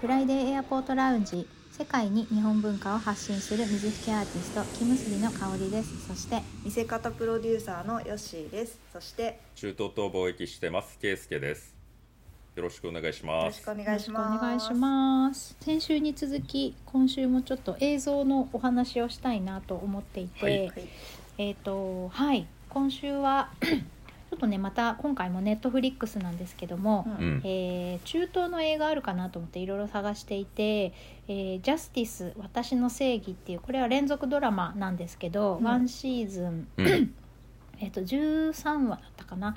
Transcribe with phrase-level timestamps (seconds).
[0.00, 6.06] フライデーエアポートラウンジ世界に日本文化を発信する水引アーティスト木結びの香りです。
[6.08, 8.80] そして見せ方プロデューサーのヨッシーです。
[8.94, 10.98] そして中東と貿易してます。
[10.98, 11.76] ケイスケです。
[12.56, 13.44] よろしくお願いしよます。
[13.44, 15.56] ろしくお願よろしくおいします願いします。
[15.60, 20.58] 先週に続き今週もちょっと映像のお話をしたいなと思っていて、はい。
[20.68, 20.88] はい。
[21.36, 22.46] えっ、とはい。
[22.70, 23.50] 今週は
[24.30, 27.26] ちょっとねまた今回もネットフリックスなんですけども、うん。
[27.26, 27.42] うん。
[27.44, 30.92] えー中東の映画あるかなと思っていろいろ探していて
[31.26, 35.64] 「えージャスティス私の正義」っていうこれは連続ドラマなんですけど、うん。
[35.64, 37.14] ワンシーズン、うん。
[37.80, 39.56] えー、と13話だったかな、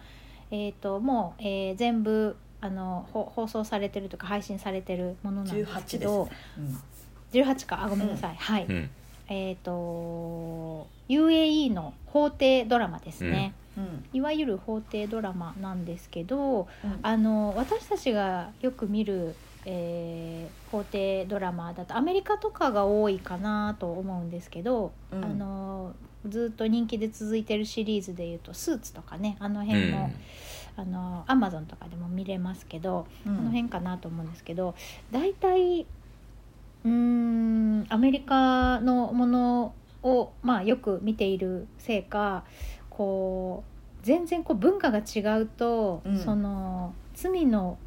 [0.50, 6.30] えー、ともう、えー全部あのほ放送されてるとか配信されてるものなんです18けど
[7.32, 7.84] ですね、18か？
[7.84, 8.90] あごめんなさい、はい、うん。
[9.28, 14.06] えっ、と UAE の法廷ドラマですね、うん。
[14.14, 17.00] いわゆる法廷ドラマなんですけどうん。
[17.02, 25.24] あの私たちがよく見る、えー法廷ドラマだとアメリカとかが多いかなと思うんですけど、うん。
[25.24, 25.94] あの
[26.28, 30.10] ずっと人気で続いてるシリーズでいうと「スーツ」とかねあの辺も、
[30.78, 33.38] あのアマゾンとかでも見れますけど、うん。
[33.38, 34.74] あの辺かなと思うんですけど
[35.12, 42.44] 大体うーんアメリカのものを、まあ、よく見ているせいか
[42.98, 43.64] こ
[44.02, 46.20] う全然こう文化が違うと、うん。
[46.20, 47.78] その罪の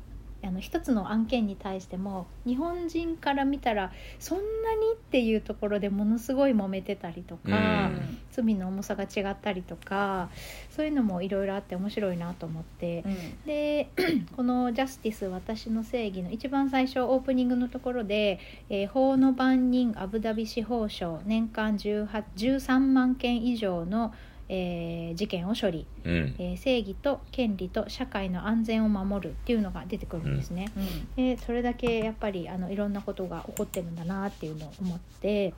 [0.45, 3.91] あの一つの案件に対しても日本人から見たら
[4.21, 4.45] そんな
[4.77, 7.89] にっていうところでものすごい揉めてたりとか。
[7.89, 8.19] うん。
[8.37, 10.29] 罪の重さが違ったりとか
[10.71, 13.17] そういうのもいろいろあって面白いなと思って、うん。
[13.47, 13.89] で
[14.37, 24.13] この「ジャスティス私の正義」の一番最初オープニングのところで、えー法の番人アブダビ司法省年間18 13万件以上の、
[24.49, 26.35] えー事件を処理、うん。
[26.39, 30.67] えー正義と権利と社会の安全を守るっていうのが出てくるんですね。
[31.17, 35.55] でそれだけやっぱりあのいろんなことが起こってるんだなっていうのを思って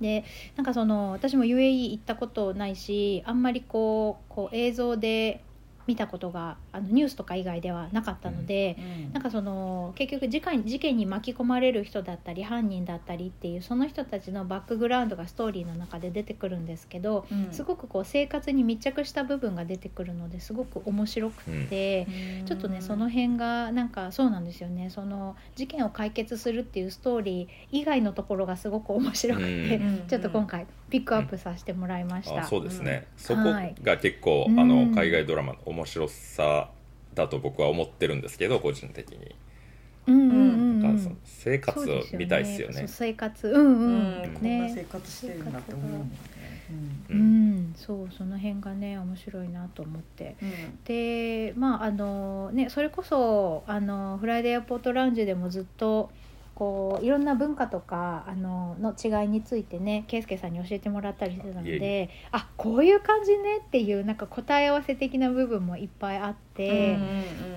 [0.00, 0.24] で
[0.56, 5.42] なんかその私も UAE 行ったことないしあんまりこうこう映像で
[5.86, 8.76] 見たことがあのニュースとか以外ではなかったので。
[8.78, 17.48] うんなんかその結局事件事件に巻き込まれる人だったり犯人だったりっていうその人たちのバックグラウンドがストーリーの中で出てくるんですけど、うん。
[17.52, 22.06] すごくこう生活に密着した部分が出てくるのですごく面白くて、
[22.44, 24.90] ちょっとねその辺がなんかそうなんですよね。
[24.90, 30.04] その事件を解決するっていうストーリー以外のところがすごく面白くて、うん。
[30.08, 32.42] ちょっと今回ピックアップさせてもらいました。
[32.42, 33.22] あそうですね、うん。
[33.22, 33.40] そこ
[33.82, 34.48] が結構、はい。
[34.58, 34.68] あうん。
[34.90, 36.70] の海外ドラマの面白さ
[37.14, 39.34] だと僕は思ってるんですけど個人的に、
[40.06, 40.80] うんうんうんうん。
[40.82, 42.84] なんかその生活を見たいですよね。
[42.86, 43.48] 生活。
[43.48, 44.30] うんうん、うん。
[44.34, 46.16] こんなね生活してるんだって思うもんね。
[47.10, 47.56] ううん。
[47.58, 50.36] ん、そうその辺がね面白いなと思って。
[50.42, 56.10] うんでまああのねそれこそあのフライデーエアポートラウンジでもずっと
[56.56, 66.96] こういろんな文化とかあのの違いについてね圭介さんに教えてもらったりしてたのいえいであこういう感じねっていうなんか答え合わせ的な部分もいっぱいあって。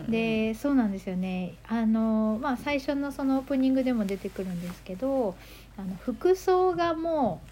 [0.10, 5.36] でそうなんですよねあの、まあ、最初のそのオープニングでも出てくるんですけど
[5.78, 7.50] あの服装がもう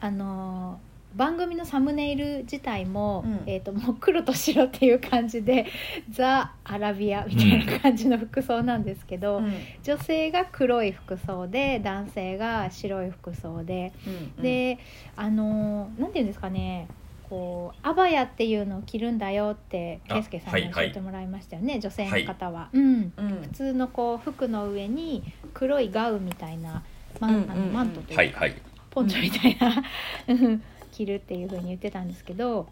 [0.00, 0.80] あの
[1.16, 3.42] 番組のサムネイル自体も,、うん。
[3.46, 5.66] えー、ともう黒と白っていう感じで
[6.10, 9.52] ザ・アラビアみたいな感じの服装なんですけど、うん。
[9.82, 14.10] 女性が黒い服装で男性が白い服装で、う
[14.40, 14.78] んで
[15.16, 16.88] あのなんていうんですかね
[17.28, 22.68] こうアバヤっていうのを着るんだよってあ圭介さんに教えてもらいましたよね、女性の方は。
[22.72, 23.28] うん、うん。
[23.42, 25.22] 普通のこう服の上に
[25.54, 26.84] 黒いガウンみたいな、
[27.18, 27.50] まうんうんうん。
[27.50, 28.54] あのマントというか、はいはい。
[28.90, 29.82] ポンチョみたいな。
[30.28, 30.62] うん
[30.96, 32.66] 着るっていう風に言ってたんですけど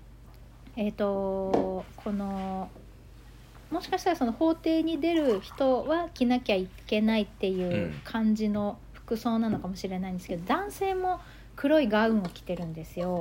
[0.77, 2.71] えっ、とこの
[3.71, 11.21] もしかしたらその法廷に出る人は着なきゃいけないっていう感じの服装なのかもしれないんですけど、男性も
[11.57, 13.21] 黒いガウンを着てるんですよ。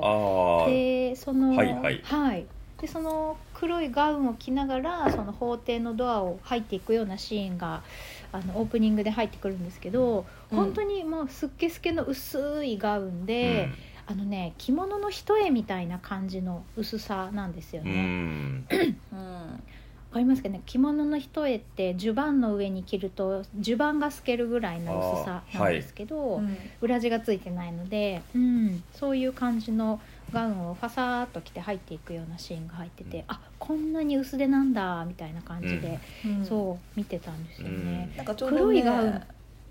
[0.68, 2.02] でそのはいはい。
[2.03, 2.46] はい。
[2.80, 7.81] でその黒いガウンを着ながらその法廷のドアを入っていくようなシーンが
[8.31, 10.57] あのオープニングで入ってくるんですけど、うん。
[10.57, 13.69] 本当にもうすっけすけの薄いガウンで、
[14.05, 18.77] あのね着物の一重みたいな感じの薄さなんですようん、 うね。
[18.77, 19.63] ん。
[20.13, 20.61] わかりますかね？
[20.67, 30.00] 着物の一重って襦袢の上に着ると襦袢が透けるぐらいの薄さなんですけど、うん裏地がついてないので、うん、そういう感じの
[30.31, 33.23] ガウンをファサーっと着て入っていくようなシーンが入ってて、うん。
[33.29, 36.45] あこんなに薄手なんだみたいな感じで、うん。
[36.45, 38.11] そう見てたんですよね。
[38.15, 39.21] なんかちょうどね黒いガウン。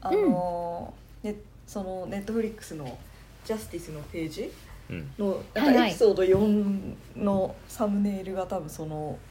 [0.00, 1.36] あのーね
[1.68, 2.98] そのネットフリックスの
[3.44, 4.50] ジャスティスのページ？
[4.90, 5.10] うん。
[5.18, 9.22] のなんかエピソード4のサムネイルが多分そのっ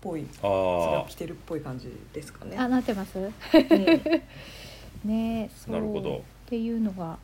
[0.00, 0.52] ぽいそれあ
[1.02, 2.56] を着てるっぽい感じですかね。
[2.56, 3.18] あなってます？
[3.18, 3.30] うん。
[5.04, 5.74] ねそう。
[5.74, 6.18] なるほど。
[6.18, 7.18] っていうのが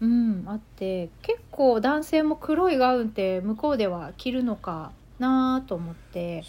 [0.00, 4.90] うんあって結構男性も黒いガウンって向こうでは着るのか
[5.20, 6.42] なと思って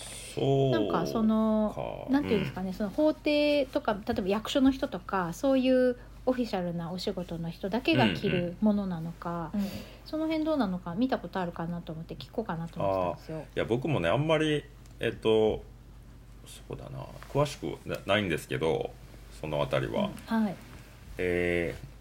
[0.71, 1.71] なんかその
[2.07, 9.61] かなんていうんですかね、その法廷とか例えば役所の人とかそういうオフィシャルなお仕事の人だけが着るものなのか、うん。
[10.05, 13.45] その辺どうなのか見たことあるかなと思って聞こうかなと思ってたんですよ。
[13.55, 14.63] いや僕もねあんまり
[14.99, 15.63] えっと
[16.45, 18.91] そうだな詳しくなないんですけど
[19.39, 20.55] その辺りは、はい、
[21.17, 21.93] えー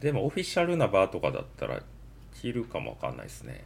[0.00, 1.80] でもオフィシャルなバーとかだったら
[2.34, 3.64] 着るかもわかんないですね、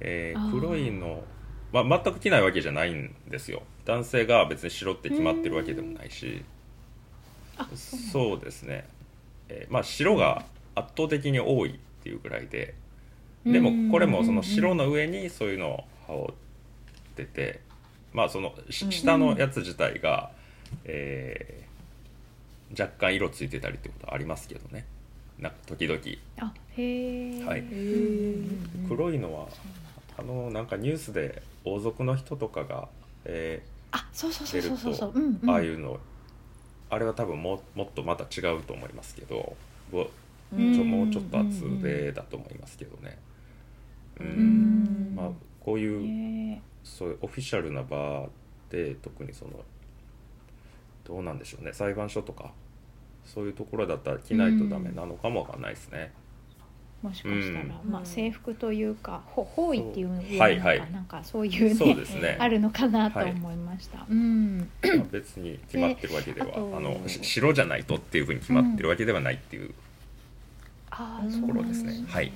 [0.00, 1.22] えー黒いの、
[1.70, 3.62] まあ、全く着ないわけじゃないんですよ。
[3.84, 6.42] 男性が別に白って決まってるわけでもないし。
[7.76, 8.84] そうですね、
[9.54, 12.74] えーまあ白が圧倒的に多いっていうぐらいで
[13.46, 16.34] でもこれもその白の上にそういうのを羽織っ
[17.16, 17.60] てて
[18.12, 20.30] まあその下のやつ自体が、
[20.84, 21.64] えー
[22.76, 24.84] 若干色ついてたりってことはありますけどね。
[25.38, 26.00] なんか時々。
[26.40, 27.64] あへえ、はい。
[28.88, 29.46] 黒いのは
[30.18, 32.88] あのなんかニュースで王族の人とかが、
[33.24, 33.62] え
[33.92, 34.94] あそうそうそうそうそう。
[34.94, 35.26] そう、出うん。
[35.26, 36.00] うん、ーああいうの
[36.90, 39.56] あれは多分ももっとまた違うと思いますけど
[40.52, 43.18] もうちょっと厚手だと思いますけどね。
[44.20, 45.12] ううん。
[45.12, 48.28] んまあ、こういうそういうオフィシャルな場
[48.70, 49.52] で特にその
[51.04, 51.72] どうなんでしょうね。
[51.72, 52.52] 裁判所とか
[53.24, 56.12] そういうところだったら着ないとダメなのかもわかんないですね。
[57.02, 57.90] もしかしたら、うん。
[57.90, 60.38] まあ制服というかほ包囲っていうのそう。
[60.38, 60.78] はいはい。
[60.78, 62.36] なんかなんかそういうねね。
[62.38, 64.04] あるのかなと思いました。
[64.08, 64.58] うん。
[64.58, 69.74] まあ別に決まってるわけではであのし白じゃないとっていうふうに決まってるわけではないっていう
[70.90, 71.92] ところですね。
[71.92, 72.32] なんねはい。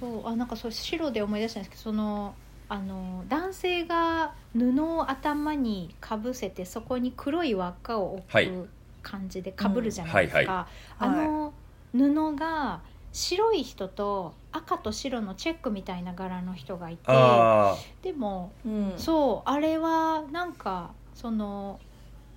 [0.00, 2.34] そうあなんかそう白で思い出したんですけどその
[2.68, 8.68] あの男性が布を頭にかぶせてそこに黒い輪っかをはい置く
[9.02, 10.40] 感じでかぶるじゃないですか。
[10.40, 10.66] うんはい
[10.98, 11.52] あの
[11.94, 12.80] 布が
[13.12, 21.78] 白い人と赤と白のチェックみたいな柄の人がいてあでもうんそうあれはなんかその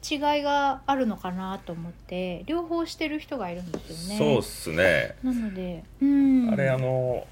[0.09, 4.33] 違いがあるのかなと思って両方してる人がいるんですあ、よね。
[4.33, 5.15] そうっすね。
[5.23, 7.25] なので、うん、あれあの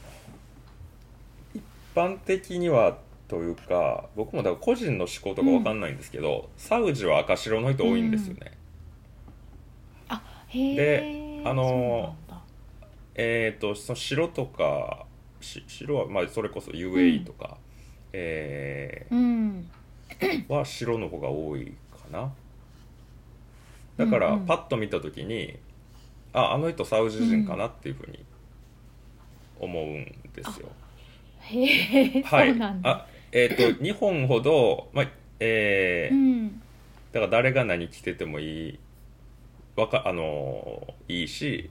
[1.53, 1.61] 一
[1.93, 2.97] 般的には
[3.27, 8.57] というか僕もだから個人の思考とかわかんないんですけど、サウジは赤白の人多いんですよね。
[10.47, 12.22] へでーあのーそうな
[13.15, 15.05] えー、とその白とか
[15.41, 17.57] し白はまあそれこそ UAE とか、
[18.11, 22.33] えうん、ー は白の方が多いかな。
[23.97, 24.45] だからうんうん。
[24.45, 25.57] パッと見た時に、
[26.33, 28.23] ああの人サウジ人かなっていうふうに
[29.59, 30.69] 思うんですよ。
[31.41, 32.49] へえ、はい。
[32.49, 32.89] そうなんだ。
[32.89, 35.07] あえー、と日本ほど、まあ
[35.39, 36.61] えーうん、
[37.11, 38.79] だから誰が何着ててもいい
[39.75, 41.69] わかあのーいいし、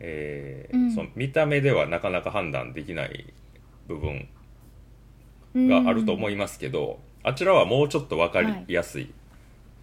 [0.00, 0.94] えーうん。
[0.94, 3.32] その見た目ではなかなか判断できない
[3.88, 4.28] 部分
[5.54, 9.12] があると思いいますけど、あちらはもうちょっと分かりやすい、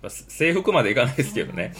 [0.02, 1.74] まあせ制服までいかないですけどね、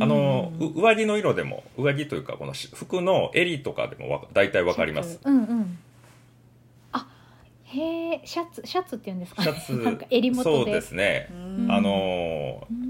[0.00, 5.20] ああのう上着の色でも上着というかこのし服の襟とかでもわ大体分かります。
[5.24, 5.78] うんうん。
[6.92, 7.06] あ、
[7.64, 9.52] へえ、シャツシャツって言うんですか、ね。
[9.52, 10.56] シャツ襟元で。
[10.56, 11.70] そうですね、うん。
[11.70, 12.80] あのうー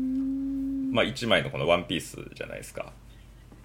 [0.92, 2.92] まあ、1枚のこのワンピースじゃないですか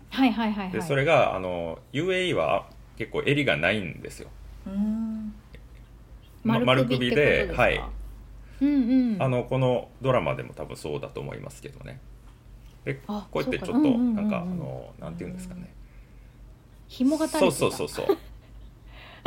[0.09, 0.71] はいはいはいはい。
[0.71, 4.29] でそれがあの UAE は結構襟がないんですよ。
[4.67, 5.33] うん。
[6.43, 7.62] ま丸首でってことすか？
[7.63, 7.83] はい。
[8.62, 8.67] うん
[9.13, 9.21] うん。
[9.24, 12.00] あのこのドラマでも多分そうだと思いますけどね。
[12.85, 15.74] であこうやってちょっとなんかあのなんていうんですかね。
[16.88, 17.51] 紐がそう。
[17.51, 18.17] そうそうそう。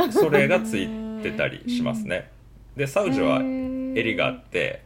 [0.13, 0.89] それがつい
[1.23, 2.31] てたりしますね。
[2.77, 4.83] でサウジは襟があって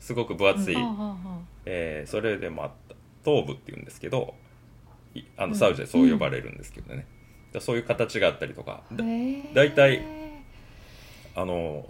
[0.00, 0.76] すごく分厚い。
[1.66, 4.45] えーそれでもあった頭部っていうんですけどい
[5.36, 5.50] あうん。
[5.50, 7.06] のサウジでそう呼ばれるんですけどね、
[7.52, 8.82] だそういう形があったりとか。
[8.90, 9.04] あだ
[9.54, 10.02] 大体
[11.34, 11.86] あの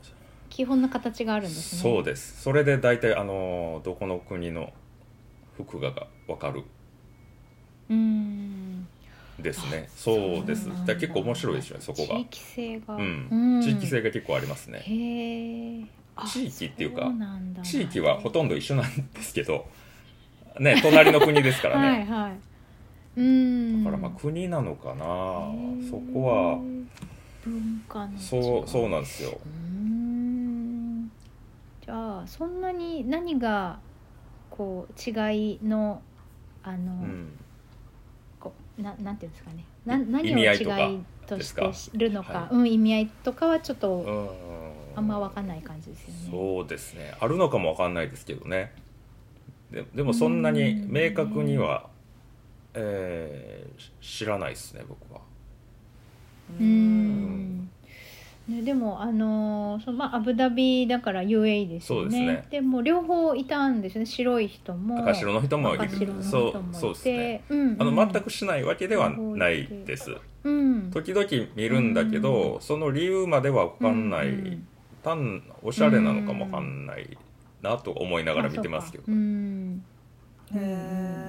[0.50, 1.83] 基本の形があるんですね。
[1.83, 2.42] そうです。
[2.42, 4.73] それで大体あのどこの国の
[5.56, 6.62] 服がが分かる。
[7.90, 8.87] うん。
[9.38, 9.85] ですね。
[9.88, 10.68] あそうです。
[10.87, 10.95] だ。
[10.97, 12.14] 結構面白いですよねそこが。
[12.14, 12.97] 地域性が。
[12.97, 14.80] うん、地域性が結構ありますね。
[14.80, 15.85] へえ。
[16.16, 17.12] あ地域っていうか
[17.62, 19.66] 地域はほとんど一緒なんですけど。
[20.59, 22.33] ね隣の国ですからね、はいはい。
[23.17, 23.85] うん。
[23.85, 25.05] だからまあ国なのかな。
[25.89, 26.59] そこは。
[27.45, 29.39] 文化のそうそううなんですよ。
[31.85, 33.79] じゃあそんなに何が
[34.51, 36.03] こう違いの
[36.63, 37.39] あの、うん。
[38.41, 39.65] こうななんていうんですかね。
[39.85, 42.33] な何意を違いとしてるのか。
[42.33, 42.55] はい。
[42.55, 44.57] うん、意味合いとかはちょっとうん。
[44.97, 46.29] あんま分かんない感じですよね。
[46.31, 47.15] そうですね。
[47.21, 48.73] あるのかもわかんないですけどね。
[49.71, 51.91] ででもそんなに明確には、
[52.76, 55.21] えー知らないですね僕は。
[56.59, 57.68] うーん。
[58.49, 62.04] ね、でもあのーそのまあアブダビだから UAE ですよね。
[62.04, 62.45] そうですね。
[62.50, 64.99] でも両方いたんですよね白い人も。
[64.99, 67.42] 赤白の人もい赤白の人そうそうですね。
[67.49, 67.76] てうん。
[67.80, 70.16] あのうん全くしないわけではないです。
[70.45, 70.90] うん。
[70.92, 74.66] 時々見るんだけど、その理由までは分かんない、うん。
[75.02, 77.16] 単おしゃれなのかも分かんない
[77.62, 79.83] なと思いながら見てますけど、うん。
[80.54, 81.25] へえ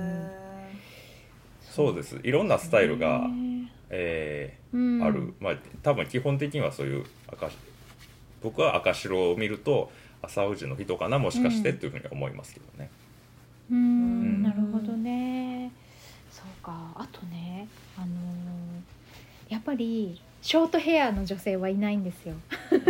[1.78, 2.18] そうです。
[2.24, 5.02] いろんなスタイルが、ねえうん。
[5.02, 7.50] ーある、まあ多分基本的にはそういう赤
[8.42, 9.92] 僕は赤白を見ると
[10.22, 12.90] あサウジの人かなもしかしてっていうふうには思いますけどね。
[13.72, 14.44] ううんん。
[14.44, 15.72] なるほどね。
[16.32, 16.92] そうか。
[16.96, 17.68] あとね
[17.98, 18.10] あのー
[19.50, 22.36] やっぱりショートヘアの女性はいないんですよ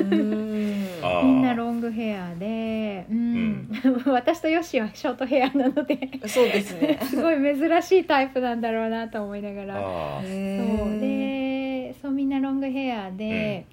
[0.03, 3.69] みんなロングヘアで、うん。
[4.05, 6.09] 私とヨッシーはショートヘアなので。
[6.27, 6.99] そうですね。
[7.03, 10.21] すごい珍しいタイプなんだろうなと思いながら。
[10.21, 10.99] そう。
[10.99, 13.65] でそうみんなロングヘアで、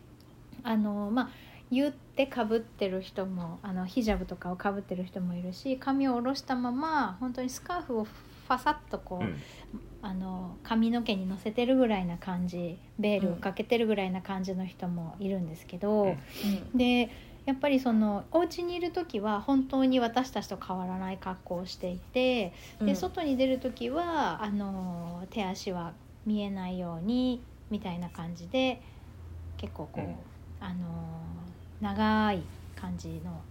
[0.62, 1.28] あのまあ
[1.70, 8.06] 言ってかぶってる人もあのヒジャブとかをかぶってる人もいるし髪を下ろしたまま本当にスカーフを
[8.46, 9.36] ファサッとこう、うん。
[10.02, 16.18] あの髪の毛に乗せてるぐらいな感じベールをかけてるぐらいな感じの人もいるんですけど、うん。
[16.76, 17.10] で
[17.46, 25.94] やっぱりそのお家にいる時は本当に私たちと変わらない格好をしていて、で外に出る時はあの手足は
[26.26, 28.82] 見えないようにみたいな感じで
[29.56, 30.16] 結構こう、うん。
[30.60, 31.46] あの
[31.80, 32.42] 長い
[32.74, 33.42] 感じの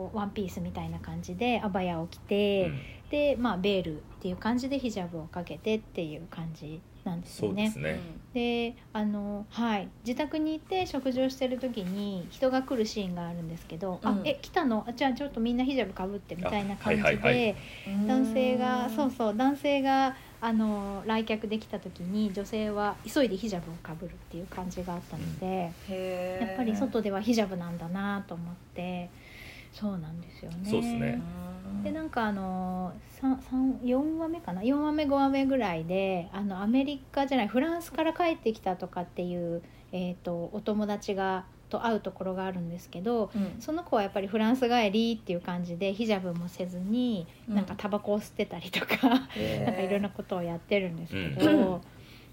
[0.00, 2.80] こうワンピースみたいな感じでアバヤを着て、うん。
[3.10, 7.70] でまあベールっていう感じでヒジャブをかけてっていう感じなんですよね。
[7.70, 7.94] そうです。
[7.96, 8.00] ね。
[8.32, 9.88] であのはい。
[10.06, 14.08] 自宅にいて食事をしてる時に人が来るシーンがあるんですけど「うん。
[14.08, 14.84] あえ来たの？
[14.88, 17.16] あじゃあちょっとみんなヒジャブかぶって」みたいな感じで、あはい。
[17.16, 17.56] はいはい
[18.06, 29.10] 男性がそうそう男性があの来客できた時に女性は急いでヒジャブをかぶるっていう感じがあったので、へやっぱり外ではヒジャブなんだなと思って
[29.72, 30.58] そうなんですよね。
[30.68, 31.20] そうですね。
[31.84, 39.62] でなんかあの4話目かな？4話目5話目ぐらいであのアメリカじゃないフランスから帰ってきたとかっていう、
[39.92, 43.56] えー、とお友達がと会うところがあるんですけどうん。
[43.60, 47.54] その子はやっぱりフランス帰りっていう感じでヒジャブもせずにうん。
[47.54, 49.64] なんかタバコを吸ってたりとか、へー。
[49.64, 51.80] なんかいろんなことをやってるんですけど、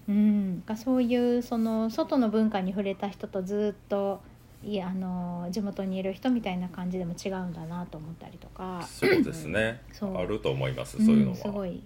[0.08, 0.62] うん。
[0.66, 4.20] がそういうその外の文化に触れた人とずっと
[4.62, 8.86] いやあの地元にいる人みたいな感じでも違うんだなと思ったりとか。
[8.90, 9.80] そうですね。
[10.16, 10.96] あると思います。
[11.04, 11.66] そういうのん、すごは。
[11.66, 11.80] い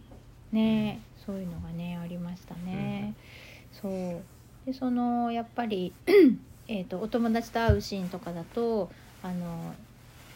[0.52, 3.14] ね、そういうのがねありましたね。
[3.72, 4.22] そう
[4.66, 5.92] でそのやっぱり
[6.68, 8.90] えーとお友達と会うシーンとかだと
[9.22, 9.74] あの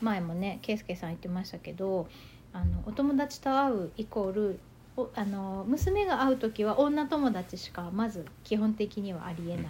[0.00, 2.08] 前もね圭介さん言ってましたけど
[2.52, 4.58] あのお友達と会うイコール
[4.96, 9.62] おあの娘が会う時は女友達しかまず基本的にはありえな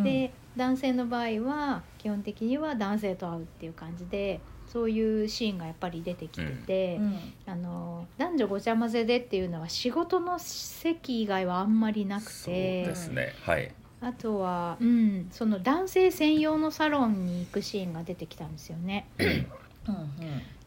[0.00, 0.02] い。
[0.02, 6.96] で男性の場合は基本的には男性と会うっていう感じでそういうシーンがやっぱり出てきてて。
[6.96, 13.32] うんあの男女ごちゃ混ぜでっていうのは仕事の席以外はあんまりなくそうてですね。
[13.42, 13.72] はい。
[14.00, 19.06] あとは、うん、その男性専用のサロンに行くシーンが出てきたんですよね。
[19.18, 20.10] うん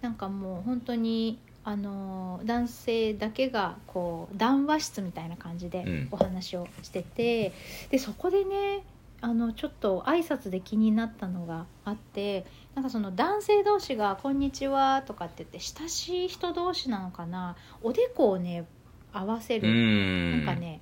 [0.01, 7.51] なんかもう本当にあの男性だけがこう談話室みたいな感じでうんお話をしてて、
[7.89, 8.83] でそこでね
[9.21, 12.45] あのちょっと挨拶で気になったのがあって
[12.75, 17.55] なんかその男性同士が「こんにちは」とかって言って親しい人同士なのかな？
[17.81, 18.65] おでこをね
[19.11, 20.45] 合わせうる、ん。
[20.45, 20.79] なんかね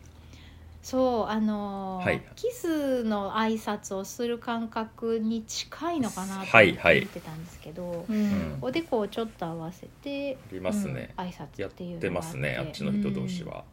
[0.83, 11.13] そうあのーはいキスの挨拶をする感覚に近いのかなと思ってはいはい見てたんですけど、うんおでこをちょっと合わせてありますね。
[11.17, 12.55] 挨拶やっっていうてのがあってますね。
[12.57, 13.63] あっちの人同士は。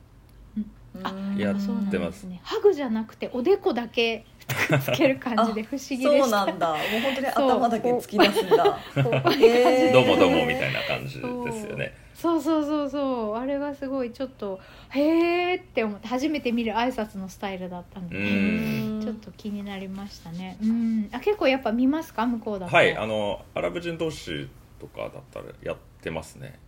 [1.02, 6.18] あうんやってますねハグじゃなくておでこだけつける感じで不思議でした。
[6.18, 6.68] そうなんだ。
[6.68, 7.50] もう本当にそう。
[7.50, 8.64] 頭だけ突き出すんだ。
[8.64, 9.90] こういう感じへで。
[9.90, 11.20] ーどうもどうもみたいな感じで
[11.52, 11.94] すよね。
[12.14, 13.36] そうそうそうそう。
[13.36, 14.60] あれがすごいちょっと
[14.90, 19.00] へーって思って初めて見る挨拶のスタイルだったのうで、ん。
[19.02, 20.56] ちょっと気になりましたね。
[20.62, 21.08] うん。
[21.12, 22.74] あ結構やっぱ見ますか向こうだと。
[22.74, 24.48] はい、あのアラブ人同士
[24.80, 26.58] とかだったらやってますね。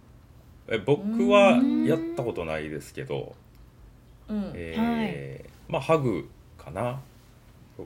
[0.68, 1.84] え僕はうん。
[1.84, 3.34] やったことないですけど、
[4.28, 4.52] うん。
[4.54, 6.28] えーまあハグ
[6.58, 7.00] かな。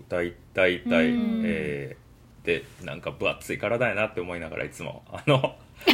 [0.08, 1.42] だいたいたいうん。
[1.44, 2.10] えー
[2.44, 5.02] でなんか分厚い体やなって思いながらいつも。
[5.12, 5.56] あの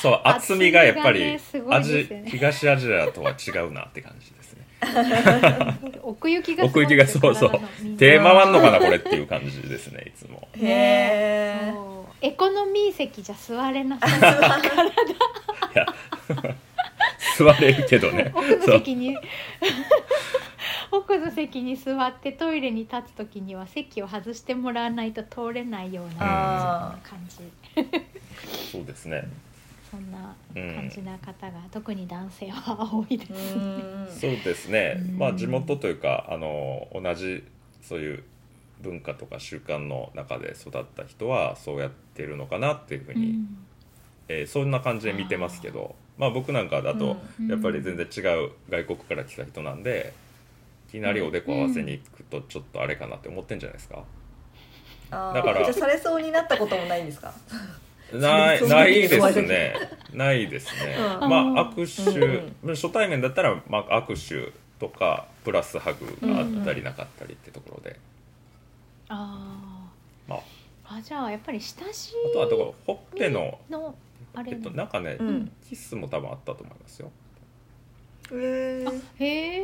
[0.00, 2.24] そう厚みがやっぱり、ねね。
[2.26, 4.66] 東アジアとは違うなって感じですね。
[6.02, 7.60] 奥行きが奥行きがそうそう。
[7.98, 10.48] 手回んのかなこれっていう感じですねいつも。
[10.56, 12.26] へえそう。
[12.26, 14.10] エコノミー席じゃ座れなさい
[15.74, 15.86] いや。
[17.36, 18.32] 座れるけどね。
[18.34, 18.78] 奥のそう。
[18.78, 19.16] 席に
[20.92, 27.36] 奥の席に座ってトイレに立つ時には席を外してもらわないと通れないようなあ感じ。
[28.70, 29.26] そうですね。
[29.90, 33.40] そんなうん感じな方が、特に男性は多いですうね。
[33.42, 35.00] んそうですね。
[35.12, 35.18] うん。
[35.18, 37.42] まあ地元というかあの同じ
[37.80, 38.22] そういう
[38.82, 43.66] 文化とか習慣の中で育った人はそうやってるのかなっていうふうに、うん。
[44.28, 47.48] えーそんな感じで見てますけどまあ僕なんかだとうん。
[47.48, 50.21] やっぱり全然違う外国から来た人なんでい
[50.92, 54.04] きなりおでこ合わせに行くとちょっとあれかなって思ってんじゃないですか、
[55.10, 57.32] だからじゃあされそうになったこともないんですか？
[58.12, 59.74] ない ないですね。
[60.12, 61.28] ないですね、うん。
[61.30, 61.58] まあうん。
[61.70, 67.98] 握手、初対面だったら、まあ、握手とかプラスハグがあったりなかったりってところで、
[69.08, 69.88] あ
[70.28, 73.94] まあ、ーあじゃあやっぱり親しあとはだからほっぺのいの
[74.34, 75.52] あれえっと、ななんかね、うん。
[75.66, 77.10] キスも多分あったと思いますよ、
[78.32, 79.60] へえあへえ、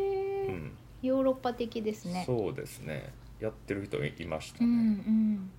[0.48, 2.24] うんヨーロッパ的ですね。
[2.26, 3.12] そうですね。
[3.40, 5.50] やってる人いいましたうね、ん。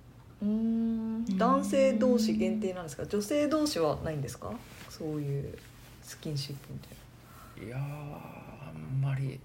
[0.42, 1.38] うーん。
[1.38, 3.06] 男性同士限定なんですか？
[3.06, 4.52] 女性同士はないんですか？
[4.90, 5.58] そういう
[6.02, 6.88] スキンシップみた
[7.62, 9.38] いいやーあんまり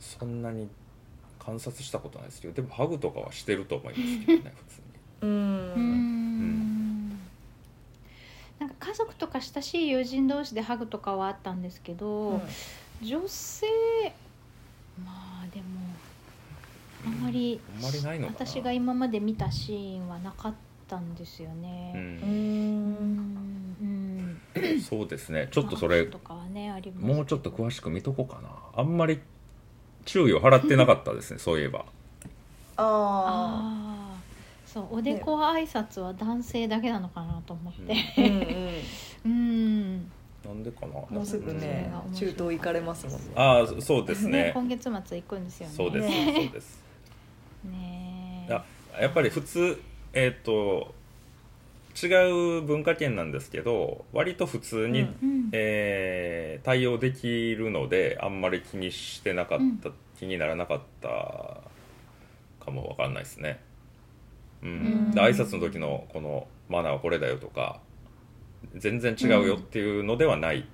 [0.00, 0.68] そんなに
[1.38, 4.86] 観察したことないですけどでもハグとかはしてると思いますけどね 普通に。
[5.20, 5.34] なううん。
[5.78, 7.18] うん。
[8.58, 12.40] なんか家族とか親しい友人同士でハグとかはあったんですけど、
[13.02, 13.66] 女性
[15.04, 15.64] まあでも
[17.04, 18.38] あんまりあんまりないのかな。
[18.46, 20.54] 私が今まで見たシーンはなかっ
[20.88, 21.92] たんですようね。
[21.94, 22.04] ううん。
[22.04, 23.76] ん
[24.54, 24.80] うん。
[24.80, 25.48] そうですね。
[25.50, 27.14] ちょっとそれまあとかはねありますけど。
[27.14, 28.50] もうちょっと詳しく見とこうかな。
[28.74, 29.20] あんまり
[30.04, 31.84] 注意を払ってなかったですねそういえば。
[32.76, 34.16] あああ
[34.66, 38.34] そうおでこ挨拶は男性だけなのかなと思って、あうんうん。
[39.24, 40.10] うん。
[40.44, 40.92] なんでかな。
[40.94, 42.14] もうすぐねうん。
[42.14, 43.20] 中東行かれますもんね。
[43.34, 44.52] ああそうですね。
[44.54, 45.74] 今月末行くんですよね。
[45.74, 46.85] そうですねそうです
[49.00, 49.80] やっぱり普通
[50.12, 50.94] えっ、と
[52.02, 55.06] 違う文化圏なんですけど割と普通に、うん。
[55.06, 55.48] うん。
[55.52, 59.94] えー対応できるのであんまり気にしてなかった、うん。
[60.18, 61.08] 気にならなかった
[62.64, 63.60] かもわかんないですね。
[64.62, 64.70] うん。
[64.70, 65.10] うん。
[65.12, 67.80] で挨拶の時のこのマナーはこれだよとか
[68.74, 70.64] 全然違うよっていうのではないっ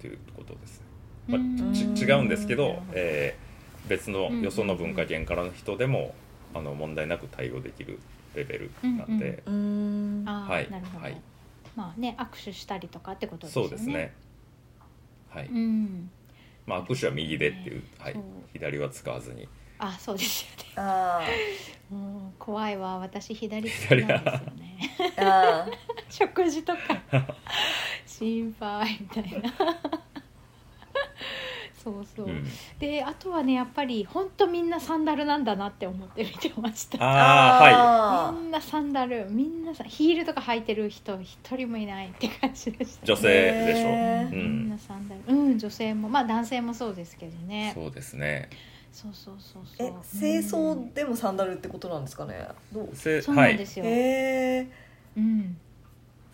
[0.00, 0.84] ていうことですね。
[1.26, 4.40] まあ、違うんですけどえー別のうん。
[4.40, 6.14] よその文化圏からの人でも
[6.54, 7.98] あの問題なく対応できる
[8.34, 11.20] レベルなんで、うーんあーはいなるほど、はい
[11.76, 13.68] まあね握手したりとかってことですよね。
[13.68, 14.14] そうですね。
[15.28, 16.10] はい、うん。
[16.66, 18.16] まあ握手は右でっていう、はい
[18.52, 19.48] 左は使わずに。
[19.78, 20.72] あそうですよね。
[20.76, 21.20] あ
[21.90, 24.78] もう怖いわ私左利きなんですよね。
[26.08, 26.80] 食事とか
[28.06, 29.52] 心配みたいな。
[31.84, 32.26] そうそう。
[32.26, 32.44] うん、
[32.78, 36.98] であとはねやっぱり本当みんなサンダルなんだなって思って見てました。
[37.04, 39.26] ああはあみんなサンダル。
[39.30, 44.30] みんなさヒールとか履いてる人一人もいないって感じでした、い女性でしょ、へー。
[44.30, 44.66] みうん。
[44.66, 45.20] んなサンダル。
[45.26, 46.08] うん女性も。
[46.08, 47.72] まあ男性もそうですけどね。
[47.74, 48.48] そうですね。
[48.92, 49.88] そうそうそうそう。
[49.88, 54.68] え清掃でもサンダルってことなんですかねどうせそうはいなんですよ、へえ
[55.16, 55.56] うん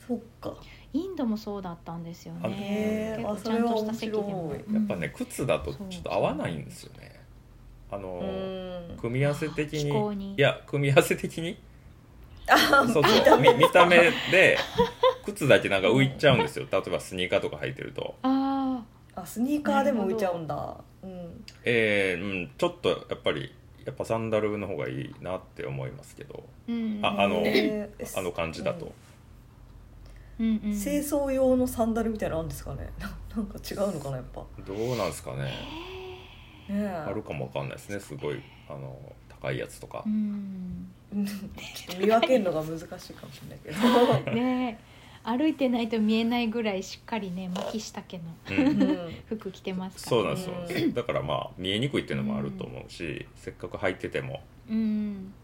[0.06, 0.54] そっか
[0.92, 3.14] インドもそうだったんですよあね。
[3.16, 4.52] 結構ちゃんとした席でも。
[4.52, 4.74] あそれは面白い。
[4.74, 7.20] やっぱね靴だとちょっと合わないんですよね。
[7.90, 8.00] あう。
[8.00, 10.34] の組み合わせ的気に。
[10.34, 11.56] いや組み合わせ的に？
[12.48, 12.56] あ
[12.88, 13.96] そうそうみ見た目
[14.32, 14.58] で
[15.24, 16.66] 靴だけなんか浮いちゃうんですよ。
[16.70, 18.16] 例えばスニーカーとか履いてると。
[18.22, 18.82] あ
[19.14, 20.76] あスニーカーでも浮いちゃうんだ。
[21.04, 21.44] うん。
[21.64, 26.42] えーうん、ちょっとやっぱりやっぱサンダルの方がいいなって思いますけど。
[26.68, 27.06] ーうん。
[27.06, 28.92] ああのへーあの感じだと、うん
[30.40, 32.90] うん清掃用のサンダルみたいなのあるんですかね？
[32.98, 34.42] ななんか違うのかなやっぱ。
[34.66, 35.44] どうなんですかね？
[35.44, 35.52] ね
[36.70, 36.88] え。
[36.88, 38.40] あるかもわかんないですねすごい。
[38.68, 38.96] あの
[39.28, 40.02] 高いやつとか。
[40.06, 40.88] う、ん。
[41.12, 41.34] うんちょ
[41.92, 44.32] っと見分けるのが難しいかもしれないけど。
[44.34, 44.78] ね
[45.22, 48.82] 歩いてないと見えないぐらいしっかりね巻き下家のうん。
[48.82, 49.14] うん。
[49.26, 50.22] 服着てますから。
[50.22, 50.94] そうなんですそうなんです。
[50.94, 54.40] だからまあ見えにくいっていうのもあると思うし、せっかく履いてても。
[54.70, 55.34] うん。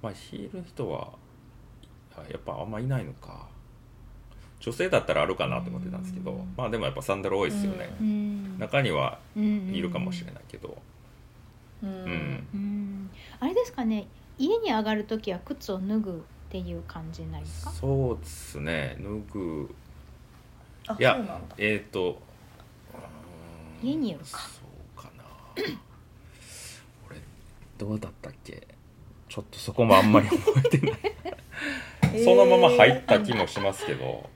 [0.00, 1.12] まあヒールの人は
[2.16, 3.48] あやっぱあんまいないのか
[4.60, 6.54] 女性だったらあるかなと思ってたんですけど、うん。
[6.56, 8.58] まあでもやっぱサンダル多いですよね、うん。
[8.58, 9.40] 中にはい
[9.78, 10.76] いるかもしれないけど、
[11.82, 13.10] ううん。
[13.40, 14.06] あれですかね
[14.38, 17.70] 家に上がる時は靴を脱ぐっていう感じになりますか？
[17.72, 18.96] そうですね。
[19.00, 19.74] 脱ぐ。
[20.88, 21.18] あいや
[21.56, 22.16] えっ、ーん
[23.82, 24.40] 家によるか。
[24.40, 24.60] そ
[24.98, 25.24] うかな。
[27.08, 27.20] 俺
[27.78, 28.66] どうだったっけ？
[29.28, 30.98] ちょっとそこもあんまり覚えてない。
[32.24, 34.28] そのまま入った気もしますけど、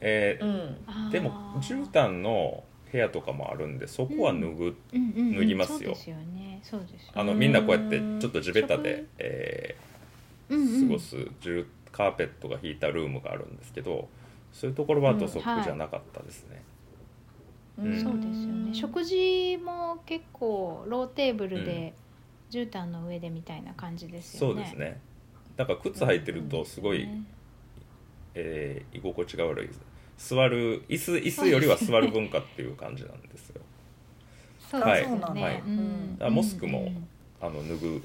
[0.00, 1.10] えーうん。
[1.10, 4.54] でも絨毯の部屋とかもあるんでそこは脱ぐ、うん。
[4.92, 5.78] うんうん脱ぎますよ。
[5.78, 6.60] そうですよね。
[6.62, 9.76] そうですよあのうんみんなこうやってちょっと地べたで食、え
[10.50, 10.66] うんうん。
[10.68, 14.08] ー過ごす絨カーペットが引いたルームがあるんですけど
[14.52, 16.62] そういうところは土足じゃなかったですね。
[17.78, 18.00] うん。
[18.00, 18.74] そうですよね。
[18.74, 21.94] 食事も結構ローテーブルで
[22.50, 24.54] 絨毯の上でみたいな感じですよね。
[24.54, 25.00] そうですね。
[25.56, 27.22] だから靴履いてるとすごい、ね。
[28.34, 29.80] えー居心地が悪いです
[30.18, 33.62] 座る椅子椅子よりは座る文化っていう感じなんですよ。
[34.70, 35.00] そうはい。
[35.00, 35.54] ですよね、はい。
[35.60, 36.16] うん。
[36.20, 36.86] あモスクもうん。
[36.86, 37.08] うん
[37.40, 38.02] あの脱ぐ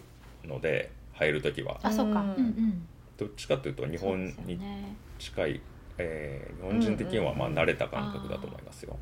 [0.47, 1.79] ので入る時は。
[1.81, 2.37] あそうか、うんうん。
[2.37, 5.61] うん、どっちかというと日本にね近い、
[5.97, 8.95] えー日本人的にはまあうん慣れた感覚だと思いますよ。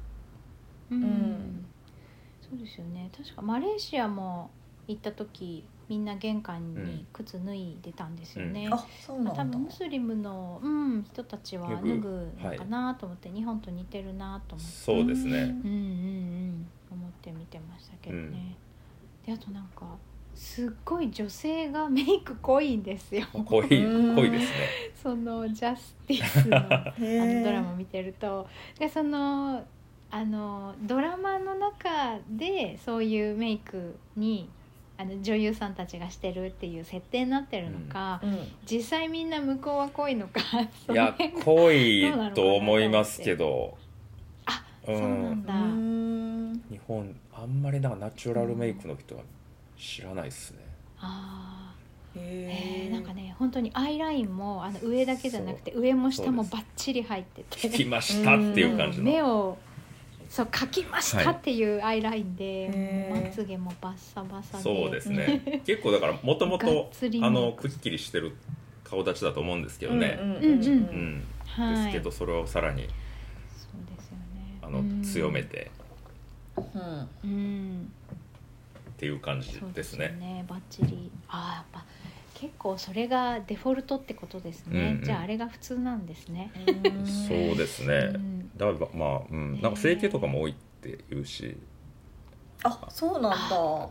[0.90, 1.66] うんん。
[2.50, 3.10] そうですよね。
[3.16, 4.52] 確かマレーシアも
[4.88, 9.44] 行った時みんな玄関に靴脱いでたんですよね、あそうなんだ。
[9.44, 14.74] 多分ムスリムの、うん、人たちは脱脱ぐぐのかなと思って、日本と似てるなと思って。
[14.74, 15.40] そうですね。
[15.40, 16.68] うんうんうん。
[16.92, 18.56] 思って見てましたけどね、
[19.26, 19.86] であとなんか
[20.34, 23.28] すっごい女性がメイク濃いんですよ。
[23.34, 24.16] 濃いうん。
[24.16, 24.50] 濃いですね。
[24.96, 28.48] そのジャスティスの あのドラマ見てると。
[28.80, 29.66] でその
[30.10, 34.50] あのドラマの中でそういうメイクに
[35.02, 38.38] あの女優さんたちがしてるっていう設定になってるのか、うん。
[38.70, 40.42] 実際みんな向こうは濃いのか
[40.86, 42.04] そ いや濃い
[42.36, 43.78] と思いますけど。
[44.46, 46.54] あうそうなんん、だ、うん。
[46.70, 49.24] 日本あんまりなんかナチュラルメイクの人は
[49.78, 50.60] 知らないですね。
[51.00, 52.20] あー。
[52.20, 57.70] へえーなんかね本当にアイラインもあの上だけじゃなくて上も下もバッチリ入ってて。
[57.70, 59.06] 聞きましたっていう感じうん。
[59.06, 59.12] の。
[59.12, 59.58] 目を
[60.32, 64.64] そう描きましたっていうアイラインで、へーまつげもバッサバサで。
[64.64, 65.42] そうですね。
[65.68, 66.90] 結構だからもともと
[67.22, 68.32] あのくっきりしてる
[68.86, 70.18] 顔立ちだと思うんですけどね。
[70.22, 70.64] うんうんうん。
[70.64, 71.24] うん。
[71.48, 71.76] はい。
[71.76, 74.58] ですけどそれをさらにそうですよね。
[74.62, 75.70] あの強めて。
[76.56, 77.10] うん。
[77.26, 77.94] うん。
[78.92, 80.46] っていう感じそうですよね。
[80.48, 81.12] バッチリ。
[81.28, 81.86] あーやっぱ
[82.36, 85.04] 結構それがデフォルトってことですね、うんうん。
[85.04, 86.52] じゃああれが普通なんですね、
[87.28, 88.14] そうですね。
[88.16, 88.31] うん
[88.66, 89.62] だからまあうん。
[89.62, 91.58] なんか整形とかも多いって言うし、
[92.64, 93.90] あそうなんだ。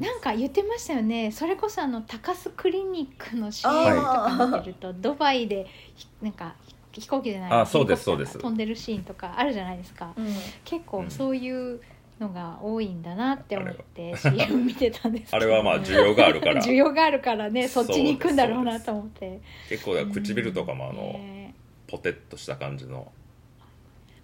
[0.00, 1.30] なんか言ってましたよね。
[1.30, 6.54] それこそあの高須クリニックの CM とか見てると、ドバイでひなんか
[6.92, 7.52] ひ飛行機じゃない。
[7.52, 8.38] あそうですそうです。
[8.38, 10.26] 飛んでるシーンとかあるじゃないですか、うん。
[10.64, 11.10] 結構うん。
[11.10, 11.80] そういう
[12.18, 15.36] のが多いんだなって思って CM 見てたんですけど。
[15.36, 16.62] あれはまあ需要があるから。
[16.64, 19.40] 需要があるからねそっちに行くんだろうなと思って。
[19.68, 21.54] 結構だから唇とかもあのね
[21.86, 23.12] ポテッとした感じの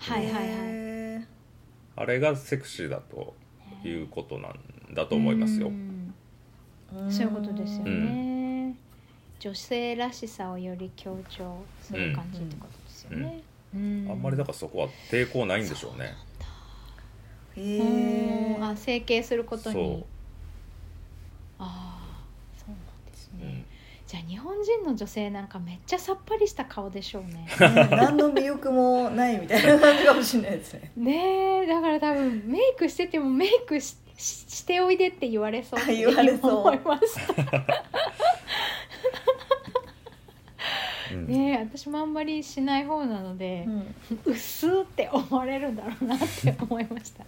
[0.01, 0.45] はいはいはい。
[0.47, 1.27] へ
[1.97, 3.35] あれがセクシーだと
[3.85, 5.71] いうことなんだと思いますよ。
[7.09, 8.75] そういうことですようね、
[9.39, 13.43] 女性らしさをより強調する感じってことですよね、
[13.75, 14.09] うん。
[14.11, 16.15] あんまりだからそこは抵抗ないんでしょうね。
[17.57, 17.87] へうん。
[17.87, 19.75] えあ整形することに。
[19.75, 20.07] そ
[21.61, 22.25] ああ
[22.59, 23.43] そうなんですう。
[23.43, 23.65] うね、ん
[24.11, 27.47] じゃあ日本人の女性なんかめっちゃさっぱりした顔でしょうね。
[27.95, 30.91] 何の魅力もないみたいな感じかもしれないですね。
[30.99, 36.57] ねえだから多分メイクしててもメイクしししておいでって言われそうって言われそう。
[36.57, 37.35] 思いました。
[41.15, 41.27] うん。
[41.29, 43.95] ねえ私もあんまりしない方なのでう、ん。
[44.25, 47.25] うっすーって思われるんだろうなって思いました。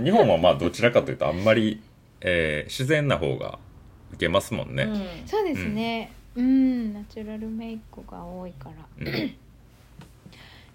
[0.00, 1.82] 日本はまあどちらかというとあんまり、
[2.20, 3.58] えー自然な方が
[4.12, 4.88] 受けますもんね。
[5.26, 6.12] そうですね。
[6.34, 9.06] うん、ナチュラルメイクが多いから。
[9.06, 9.14] うん。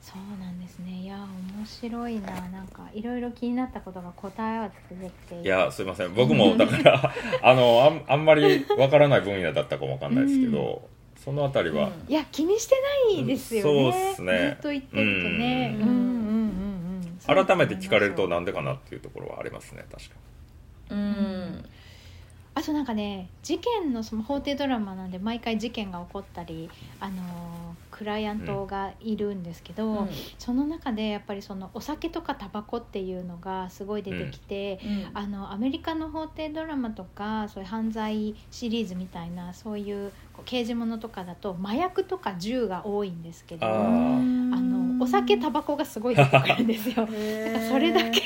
[0.02, 0.92] そうなんですね。
[1.04, 1.16] いや
[1.58, 2.28] 面白いな。
[2.50, 6.14] なんかいろいろ気になったことが答え合わせてできていやすいません。
[6.14, 12.12] 僕も だからあのあんあんまりわからない分野だったかもわかんないですけど、そのあたりは、うん。
[12.12, 12.76] いや気にして
[13.16, 14.38] ないですよね、そうっすね。
[14.38, 15.88] ずっと言ってるとね、ううん。
[15.88, 15.92] ん、うん。
[15.92, 16.48] うん。
[16.48, 16.74] うん
[17.26, 20.16] 改めて聞かれるとなんでかなっていうところはありますね確か
[20.90, 21.66] うん
[22.56, 30.10] あとなんかね事件のその法廷ドラマなんで毎回事件が起こったり、あのークライアントがいるんですけど、うん。
[30.40, 34.80] その中でやっぱりそのお酒とかタバコっていうのがすごい出てきて、
[35.14, 47.08] あのアメリカの法廷ドラマとかそういう犯罪シリーズみたいなそういうこう刑事ものとかだと麻薬とか銃が多いんですけどあのお酒タバコがすごい出てくるんですよ。
[47.70, 48.22] それだけ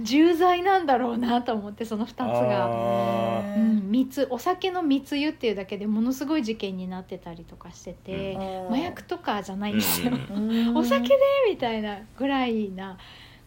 [0.00, 3.46] 重罪なんだろうなと思ってその2つが。
[3.56, 8.74] うん、密お酒の密輸っていうだけでものすごい事件になってたりとかしてて、うん。
[8.74, 10.12] 麻薬とかじゃないんですよ、
[10.74, 11.16] お酒で
[11.48, 12.96] みたいなぐらいな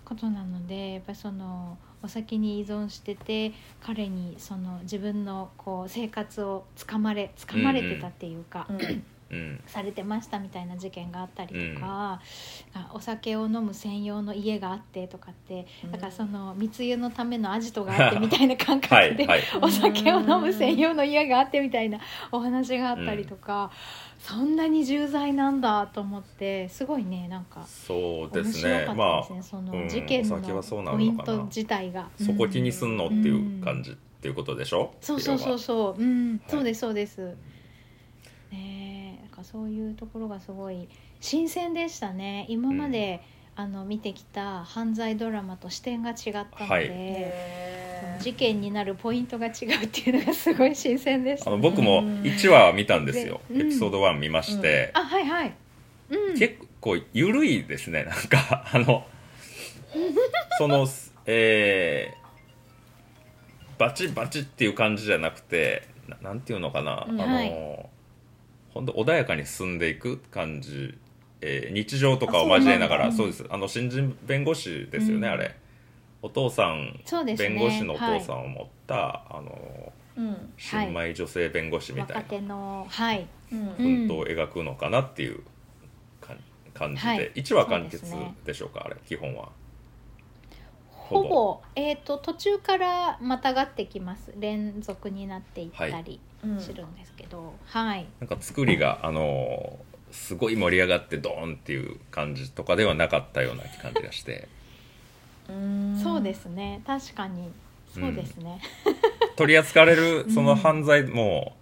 [0.05, 9.03] ことなのでやっぱりそのお酒に依存してて彼にその自分のこう生活をつかまれつかまれてたっていうか、うんうん
[9.67, 12.21] されてましたみたいな事件があったりとか、
[12.73, 19.41] あお酒を飲む専用の家があってとかってだからその密輸のためのアジトがあってみたいな感覚で、はいはい。
[19.61, 21.99] お酒を飲む専用の家があってみたいな
[22.31, 23.71] お話があったりとか、
[24.19, 28.85] そんなに重罪なんだと思ってすごいねなんかそうで面すね。
[28.95, 30.39] まですね、そうんの事件の
[30.83, 32.01] ポイント自体が。
[32.01, 34.93] あそこ気にすんのっていう感じ、じっていうことでしょ？
[35.01, 36.39] そうそうそうそう、うん、はい。
[36.47, 37.35] そうですそうです。
[39.39, 40.87] かそういうところがすごい
[41.19, 42.45] 新鮮でしたね。
[42.49, 43.21] 今まで、
[43.55, 46.79] あの見てきた犯罪ドラマと視点が違ったので、は
[48.17, 48.23] い。
[48.23, 53.61] 事件になるポイントが違うっていうのがすごい新鮮でした、あの僕も1話見たんですよ、うん。
[53.61, 55.53] エピソード1見まして、あはいはい。
[56.09, 56.37] うん。
[56.37, 58.05] 結構緩いですね。
[58.05, 59.05] なんか あの
[60.57, 60.87] その
[61.25, 62.19] えー
[63.77, 67.88] バチバチっていう感じじゃなくてななんていうのかな、うんあの、
[68.79, 70.97] はいほんと穏やかに進んでいく感じ、
[71.41, 73.45] えー日常とかを交えながらあそうです。
[73.49, 75.33] あの新人弁護士ですよね、うん。
[75.33, 75.55] あれ。
[76.21, 77.35] お父さん、ね。
[77.35, 80.53] 弁護士のお父さんを持った、あのうん。
[80.57, 83.27] 新米女性弁護士みたいな、はい。
[83.51, 83.73] うんうん。
[83.75, 85.43] 奮闘を描くのかなっていう
[86.21, 86.35] か
[86.73, 87.31] 感じで、はい。
[87.35, 88.13] 1話完結
[88.45, 89.49] でしょうかあれ基本は
[91.09, 94.33] ほぼえっ、と途中からまたがってきます。
[94.37, 98.05] 連続になっていったりうんするんですけど、はい。
[98.19, 104.47] なんか作りがあのーすごい盛り上がってドーンっていう感じとかではなかったような感じがして
[105.47, 106.81] うんそうですね。
[106.85, 107.51] 確かに
[107.93, 108.61] そうですね。
[109.35, 111.55] 取り扱われるそのうん犯罪も、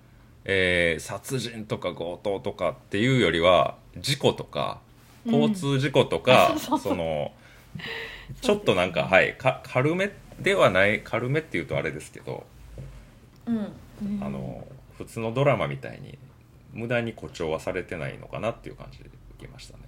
[0.45, 4.79] えー殺人とか強盗とかっていうよりは事故とか
[5.25, 7.31] うん交通事故とか、 そうそうその
[8.41, 12.45] ちょっとなんか、はいか軽めではない軽めっていうとあれですけど、
[13.45, 13.55] うん。
[13.57, 14.23] うん。
[14.23, 16.17] あの普通のドラマみたいに
[16.73, 19.05] 無駄に誇張はされてないのかなっていう感じで
[19.37, 19.83] 受けましたね。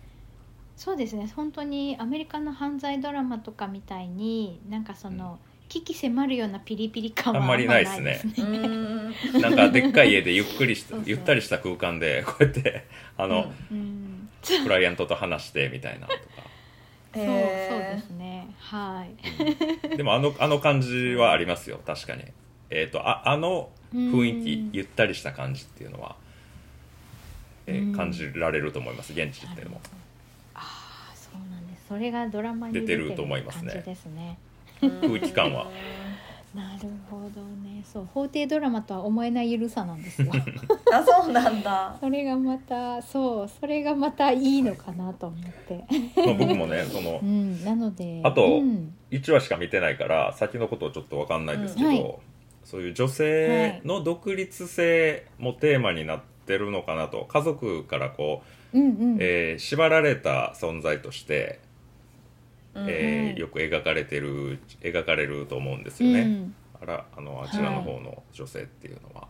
[0.75, 1.29] そうですね。
[1.35, 8.21] 本当にアメリカの犯罪ドラマとかみたいになんかその、危機迫るようなピリピリ感はあんまりないですね。
[9.35, 9.55] あんなん。
[9.55, 11.03] かでっかい家でゆっくりしそうそう。
[11.05, 14.29] ゆったりした空間でこうやってあの、うん、
[14.63, 16.13] クライアントと話してみたいなと。
[16.13, 16.19] か
[17.13, 18.53] そうそうですね。
[18.59, 19.05] は
[19.93, 19.97] い。
[19.97, 21.79] でもあのあの感じはありますよ。
[21.85, 22.23] 確かに。
[22.69, 24.69] えっ、とああの雰囲気、うん。
[24.73, 26.15] ゆったりした感じっていうのは、
[27.65, 27.93] えーうん。
[27.93, 29.13] 感じられると思います。
[29.13, 29.81] 現地でも。
[30.53, 31.87] ああ、そうなんです。
[31.87, 33.71] それがドラマに出てると思いますね。
[33.71, 34.37] 感じですね。
[34.81, 35.69] 空気感は
[36.53, 37.83] なるほどね。
[37.85, 40.31] そう、法廷ドラマとは思えないゆるさなんですよ。
[40.91, 45.85] あそうなんだそれがまた、そう、それがまたいいのかなと思って。
[46.25, 48.21] まあ僕もねその うん、なので。
[48.23, 52.15] あとうん1話しか見てないから先のことをちょっと分かんないですけど、うんはい
[52.65, 59.17] そういう女性の独立性もテーマになってるのかなと家族からこう、うん、うん。
[59.19, 61.59] えー縛られた存在として、
[62.75, 66.55] うんえーうんよく描かれてる描かれると思うんですよね、うん。
[66.81, 69.27] あらあのあちらの方の女性っていうのは、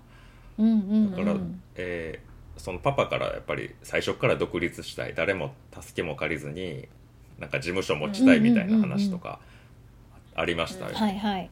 [0.58, 5.14] うん、うん、だから、うんえーそのパパからやっぱり最初から独立したい。
[5.16, 6.90] 誰も助けも借りずに
[7.40, 9.40] なんか事務所持ちたいみたいな話とか
[10.36, 11.50] ありましたよ、はい、はい。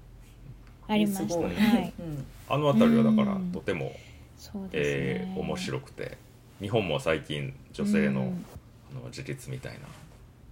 [0.90, 1.30] ありました。
[1.30, 1.54] すごはい。
[1.54, 1.56] い。
[1.58, 2.26] うん。
[2.50, 3.96] あの辺りはだからうんとても、
[4.38, 4.98] そうですね。
[5.00, 6.18] えー面白くて。
[6.60, 8.46] 日本も最近女性の,、うん。
[8.92, 9.80] あの自立みたいな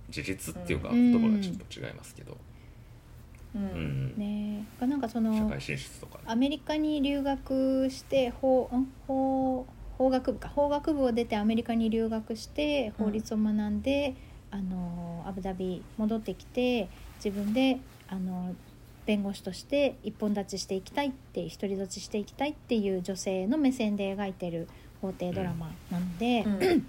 [0.09, 2.37] 自立っていうかうん言葉がちょっと違いますけど、
[3.55, 4.13] ううん。
[4.15, 4.63] んね。
[4.81, 8.87] えなんかその社会進出とかねアメリカに留学して法ん？
[9.07, 9.65] 法
[9.97, 10.49] 法学部か。
[10.49, 14.13] 法学部を出てアメリカに留学して法律を学んで、
[14.51, 16.89] あのアブダビ戻ってきて
[17.23, 18.53] 自分であの
[19.05, 24.67] 弁護士として一本立ちしていきたいって独り立ちしていきたいっていう女性の目線で描いてる
[25.01, 26.87] 法廷ドラマなので、うん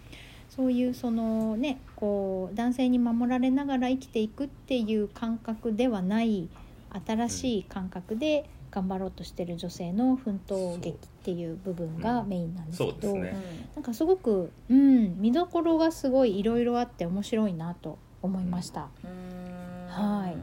[0.48, 6.48] そういうそのねこう男性に守られながら生きていくっていう感覚ではない
[7.06, 13.36] 新しい感覚で頑張ろうとしてる女性の奮闘劇っていう部分がメインなんですけど、そうですね。
[13.74, 18.88] なんかすごく、うん、見どころがすごいいろいろあって面白いなと思いました。
[19.04, 19.86] うん。
[19.88, 20.36] はい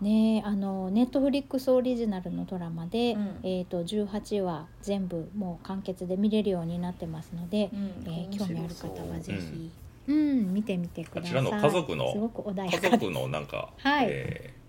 [0.00, 3.28] ねえあのネットフリックスオリジナルのドラマで、うん。
[3.42, 7.90] えー、と18話全部もう完結で見れるようになってますので、うん。
[8.06, 9.70] えー興味ある方はぜうひ、
[10.08, 10.12] う。
[10.12, 11.30] ん見てみてください。
[11.30, 12.78] あちらの家族のすごく穏や家か。
[12.78, 14.06] です族のなんか、はい。
[14.08, 14.60] えー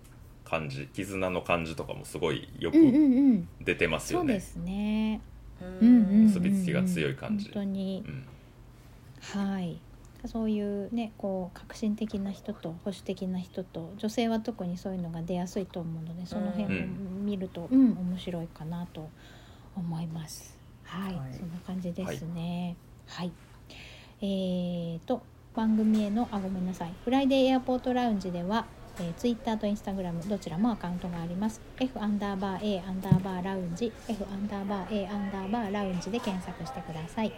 [0.44, 3.00] 感じ絆の感じとかもすごいようんうんくう
[3.38, 3.48] ん。
[3.64, 4.34] 出てますよね。
[4.34, 4.40] そうで。
[4.40, 5.20] すね。
[5.62, 5.72] ううん。
[5.78, 6.22] うんうんうん。
[6.24, 7.46] 結びつきが強い感じ。
[7.46, 8.04] 本当に。
[8.06, 8.24] うん。
[9.40, 9.78] はい
[10.26, 19.08] そういうねこう革新的な人と保守的な人と女性は特にそういうのが出やすいと思うのでその辺をうん見るとうん、面白いかなと
[19.76, 20.58] 思います。
[20.84, 21.34] はい、はい。
[21.34, 22.76] そんな感じですね。
[23.06, 23.32] はい、
[24.20, 25.22] えー、と
[25.54, 26.92] 番組へのあごめんなさい。
[27.04, 28.66] フライデーエアポートラウンジでは、
[28.98, 31.60] えー、Twitter と Instagram どちらもアカウントがあります。
[31.80, 37.32] F アンダーバー A アンダーバーラウンジ F アンダーバー A アンダーバーラウンジで検索してください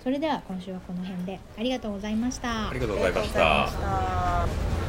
[0.03, 2.69] それでは今週はこの辺でありがとうございました。
[2.69, 4.86] ありがとうございました